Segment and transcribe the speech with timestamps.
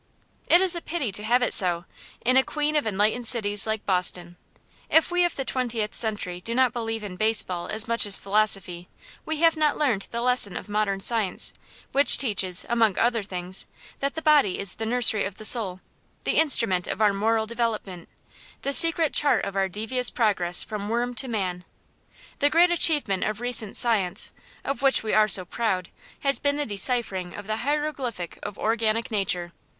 [0.49, 1.85] It is a pity to have it so,
[2.25, 4.35] in a queen of enlightened cities like Boston.
[4.89, 8.23] If we of the twentieth century do not believe in baseball as much as in
[8.23, 8.89] philosophy,
[9.27, 11.53] we have not learned the lesson of modern science,
[11.91, 13.67] which teaches, among other things,
[13.99, 15.81] that the body is the nursery of the soul;
[16.23, 18.09] the instrument of our moral development;
[18.63, 21.63] the secret chart of our devious progress from worm to man.
[22.39, 24.33] The great achievement of recent science,
[24.63, 25.89] of which we are so proud,
[26.21, 29.53] has been the deciphering of the hieroglyphic of organic nature.